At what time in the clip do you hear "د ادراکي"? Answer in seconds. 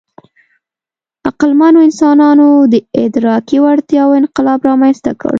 2.73-3.57